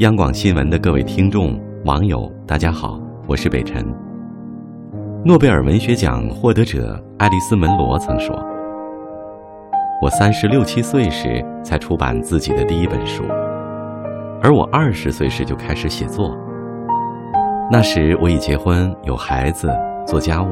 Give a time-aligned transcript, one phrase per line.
[0.00, 3.82] 央广新闻的各位听众、网友，大家好，我是北辰。
[5.24, 8.36] 诺贝尔文学奖获得者爱丽丝·门罗曾说
[10.02, 13.24] ：“我三十六七岁时才出版自己的第一本书，
[14.42, 16.36] 而我二十岁时就开始写作。
[17.72, 19.74] 那时我已结婚，有孩子，
[20.06, 20.48] 做家务。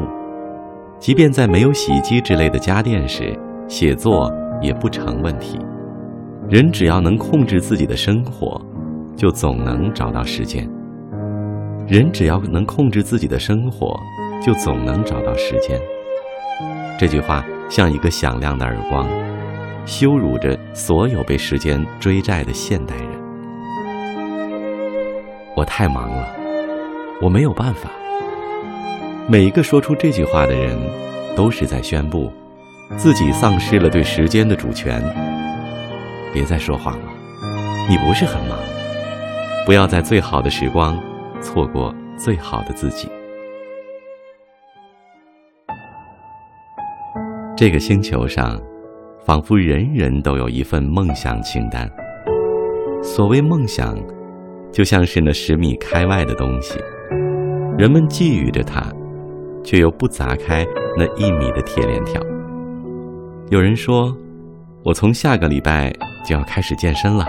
[0.98, 3.38] 即便在没有洗衣机之类的家电时，
[3.68, 4.32] 写作
[4.62, 5.58] 也不成问题。
[6.48, 8.58] 人只要能控制自己的生活。”
[9.16, 10.68] 就总能找到时间。
[11.86, 14.00] 人只要能控制自己的生活，
[14.42, 15.80] 就总能找到时间。
[16.98, 19.08] 这句话像一个响亮的耳光，
[19.84, 23.08] 羞辱着所有被时间追债的现代人。
[25.56, 26.28] 我太忙了，
[27.20, 27.90] 我没有办法。
[29.28, 30.78] 每一个说出这句话的人，
[31.36, 32.32] 都是在宣布
[32.96, 35.02] 自己丧失了对时间的主权。
[36.32, 37.08] 别再说谎了，
[37.88, 38.58] 你不是很忙。
[39.66, 40.94] 不要在最好的时光
[41.40, 43.08] 错过最好的自己。
[47.56, 48.60] 这个星球上，
[49.24, 51.90] 仿佛人人都有一份梦想清单。
[53.02, 53.96] 所谓梦想，
[54.70, 56.78] 就像是那十米开外的东西，
[57.78, 58.82] 人们觊觎着它，
[59.62, 60.66] 却又不砸开
[60.98, 62.20] 那一米的铁链条。
[63.48, 64.14] 有人说
[64.84, 65.90] ：“我从下个礼拜
[66.22, 67.26] 就要开始健身了。”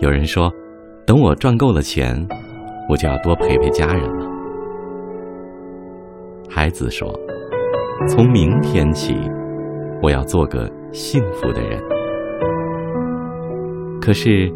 [0.00, 0.50] 有人说。
[1.06, 2.26] 等我赚够了钱，
[2.88, 4.26] 我就要多陪陪家人了。
[6.48, 7.12] 孩子说
[8.08, 9.14] ：“从明天起，
[10.02, 11.78] 我要做个幸福的人。”
[14.00, 14.50] 可是，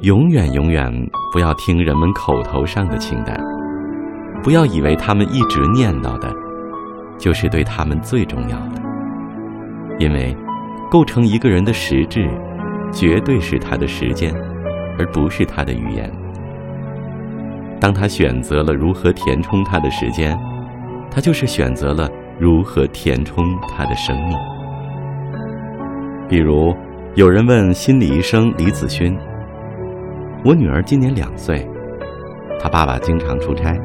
[0.00, 0.92] 永远永远
[1.32, 3.34] 不要听人们口头上的清单，
[4.42, 6.30] 不要以为他们一直念叨的，
[7.16, 8.82] 就是对他们最重要的。
[9.98, 10.36] 因为，
[10.90, 12.28] 构成一个人的实质，
[12.92, 14.34] 绝对是他的时间。
[14.98, 16.10] 而不是他的语言。
[17.78, 20.38] 当他选择了如何填充他的时间，
[21.10, 24.36] 他就是选择了如何填充他的生命。
[26.28, 26.74] 比如，
[27.14, 29.16] 有人问心理医生李子勋
[30.44, 31.68] ：“我女儿今年两岁，
[32.58, 33.78] 她爸爸经常出差，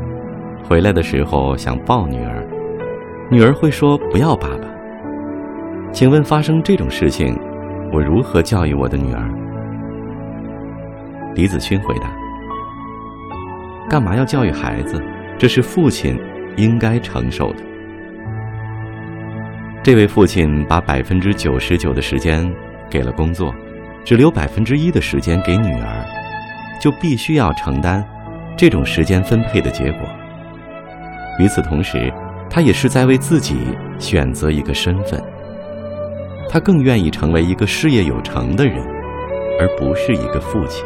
[0.63, 2.47] 回来的时候想抱女儿，
[3.29, 4.67] 女儿会说不要爸爸。
[5.91, 7.37] 请问发生这种事情，
[7.91, 9.29] 我如何教育我的女儿？”
[11.35, 12.11] 李子勋回答
[13.89, 15.01] ：“干嘛要教育孩子？
[15.37, 16.19] 这是父亲
[16.57, 17.59] 应该承受的。”
[19.83, 22.47] 这位父亲把百分之九十九的时间
[22.89, 23.51] 给了工作，
[24.03, 26.05] 只留百分之一的时间给女儿，
[26.79, 28.05] 就必须要承担
[28.55, 30.01] 这种时间分配的结果。
[31.39, 32.13] 与此同时，
[32.49, 33.55] 他也是在为自己
[33.97, 35.19] 选择一个身份。
[36.49, 38.85] 他更愿意成为一个事业有成的人，
[39.59, 40.85] 而不是一个父亲。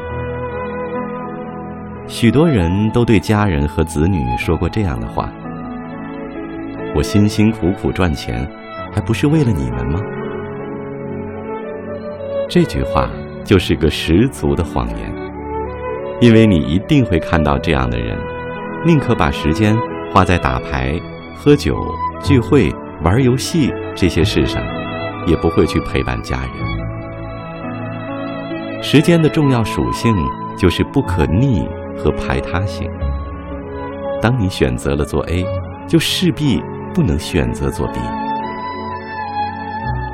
[2.08, 5.28] 许多人都对家人和子女说过这样的话
[6.96, 8.48] ：“我辛辛苦苦赚钱，
[8.94, 10.00] 还不是为了你们吗？”
[12.48, 13.10] 这句话
[13.44, 15.12] 就是个十足的谎言，
[16.22, 18.16] 因为你一定会看到这样的人，
[18.86, 19.76] 宁可把时间
[20.14, 20.94] 花在打牌、
[21.36, 21.76] 喝酒、
[22.22, 22.72] 聚会、
[23.02, 24.64] 玩游戏这些事上，
[25.26, 26.50] 也不会去陪伴家人。
[28.84, 30.16] 时间的重要属性
[30.56, 31.68] 就是不可逆。
[31.98, 32.90] 和排他性。
[34.22, 35.46] 当你选择了做 A，
[35.88, 36.62] 就势必
[36.94, 38.00] 不能选择做 B。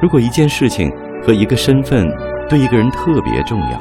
[0.01, 0.91] 如果一件事情
[1.23, 2.11] 和一个身份
[2.49, 3.77] 对一个人特别重要，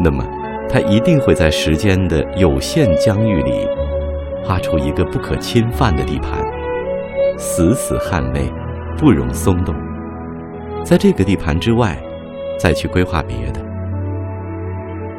[0.00, 0.24] 那么
[0.68, 3.66] 他一定会在时间的有限疆域里
[4.44, 6.44] 画出一个不可侵犯的地盘，
[7.38, 8.52] 死死捍卫，
[8.98, 9.74] 不容松动。
[10.84, 11.96] 在这个地盘之外，
[12.58, 13.60] 再去规划别的。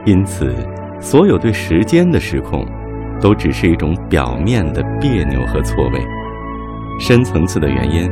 [0.06, 0.54] 因此。
[1.00, 2.66] 所有对时间的失控，
[3.22, 6.00] 都只是一种表面的别扭和错位。
[7.00, 8.10] 深层次的原因，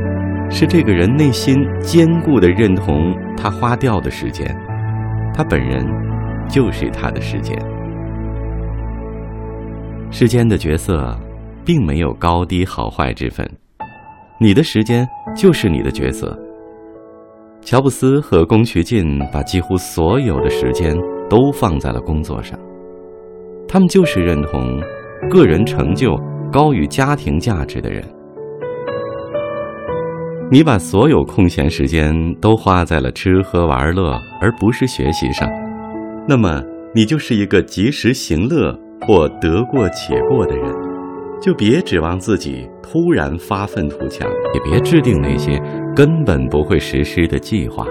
[0.50, 4.46] 是这个人内心坚固的认同他花掉的时间，
[5.34, 5.86] 他本人
[6.48, 7.54] 就是他的时间。
[10.10, 11.14] 时间的角色，
[11.66, 13.46] 并没有高低好坏之分，
[14.40, 15.06] 你的时间
[15.36, 16.36] 就是你的角色。
[17.60, 20.96] 乔布斯和宫崎骏把几乎所有的时间
[21.28, 22.58] 都放在了工作上。
[23.68, 24.80] 他们就是认同
[25.30, 26.18] 个人成就
[26.50, 28.02] 高于家庭价值的人。
[30.50, 35.46] 你把所有空闲时间都花在了吃喝玩乐，而不是学习上，
[36.26, 36.62] 那么
[36.94, 38.74] 你就是一个及时行乐
[39.06, 40.74] 或得过且过的人。
[41.40, 45.62] 就别指望自己突然发愤图强，也别制定那些
[45.94, 47.86] 根本不会实施的计划。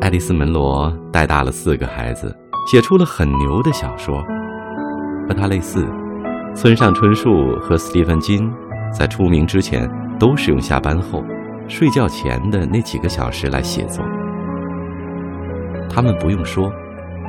[0.00, 2.34] 爱丽丝·门罗带大了四个孩子。
[2.70, 4.22] 写出了很牛的小说。
[5.26, 5.86] 和他类似，
[6.54, 8.50] 村上春树和斯蒂芬金
[8.92, 9.88] 在出名之前
[10.18, 11.24] 都是用下班后、
[11.66, 14.04] 睡觉前的那几个小时来写作。
[15.88, 16.70] 他们不用说，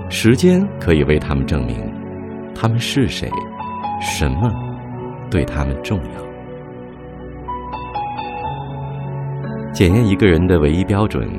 [0.09, 1.89] 时间可以为他们证明，
[2.53, 3.31] 他们是谁，
[4.01, 4.51] 什么
[5.31, 6.19] 对他们重要。
[9.71, 11.30] 检验一个人的唯一标准，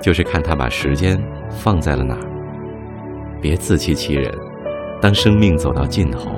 [0.00, 2.33] 就是看他把时间放在了哪儿。
[3.44, 4.34] 别自欺欺人。
[5.02, 6.30] 当生命走到尽头，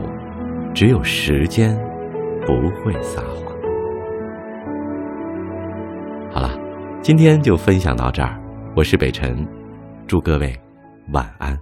[0.75, 1.73] 只有时间
[2.45, 3.55] 不会撒谎。
[6.33, 6.51] 好了，
[7.01, 8.37] 今天就分享到这儿。
[8.75, 9.47] 我是北辰，
[10.09, 10.53] 祝各位
[11.13, 11.57] 晚安。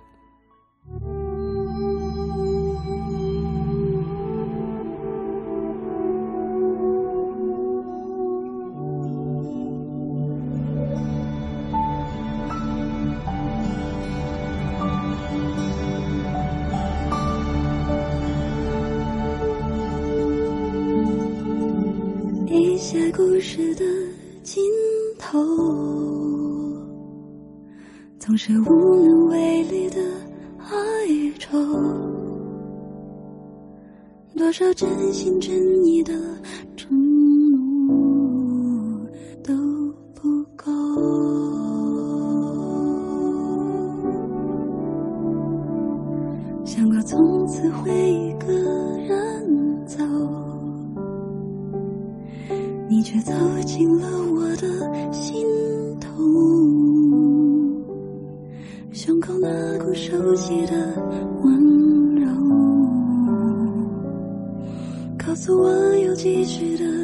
[23.47, 23.85] 事的
[24.43, 24.65] 尽
[25.19, 25.39] 头，
[28.19, 30.01] 总是无能为力的
[30.59, 30.75] 哀
[31.39, 31.59] 愁。
[34.35, 36.15] 多少真心真意的
[36.75, 37.04] 承
[60.25, 60.73] 那股熟悉的
[61.43, 62.27] 温柔，
[65.19, 67.04] 告诉我有继续的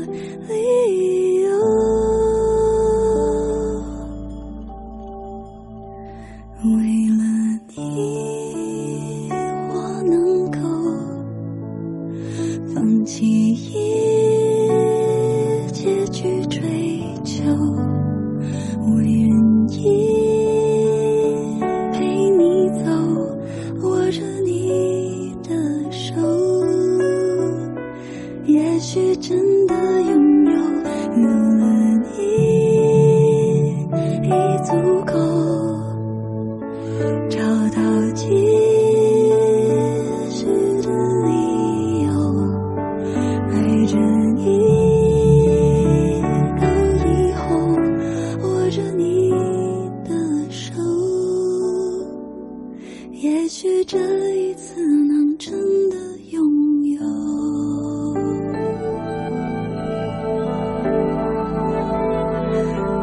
[53.22, 53.98] 也许这
[54.34, 55.52] 一次能真
[55.90, 55.96] 的
[56.30, 56.98] 拥有，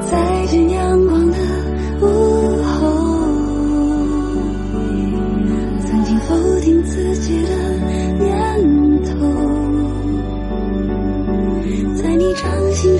[0.10, 1.38] 再见阳光的
[2.02, 2.06] 午
[2.64, 2.88] 后，
[5.86, 7.50] 曾经否定自己的
[8.18, 8.34] 念
[9.04, 9.12] 头，
[11.94, 12.98] 在你掌心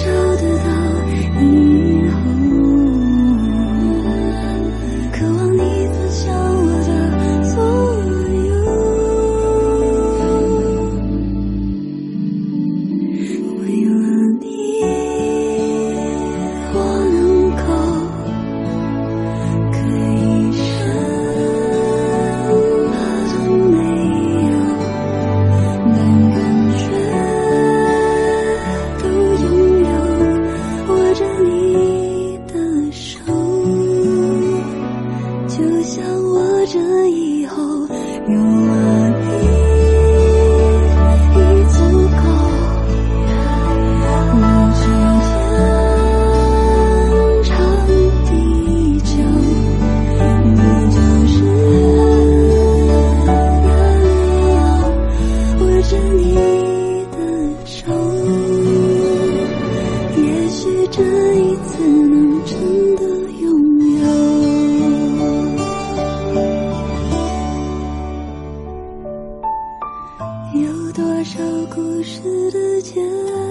[61.66, 63.02] 怎能真的
[63.42, 63.46] 拥
[64.00, 64.06] 有。
[70.62, 71.40] 有多少
[71.74, 72.22] 故事
[72.52, 72.96] 的结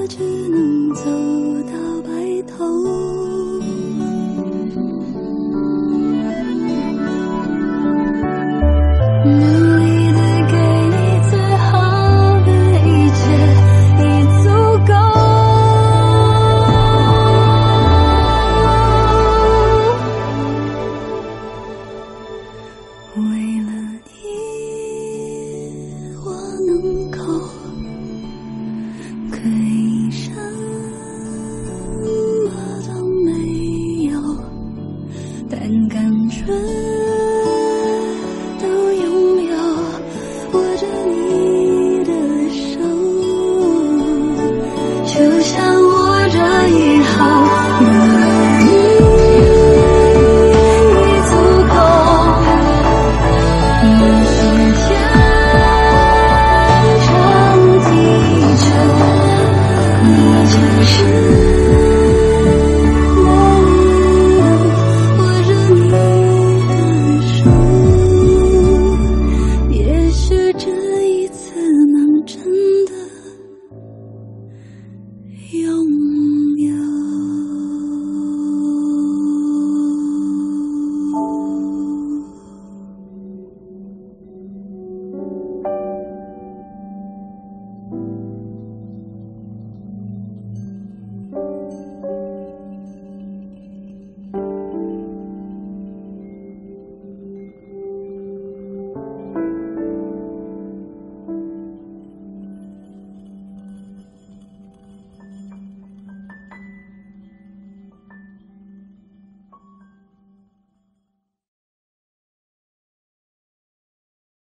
[0.08, 1.04] 局能走
[1.70, 1.72] 到
[2.02, 2.10] 白
[2.42, 2.64] 头？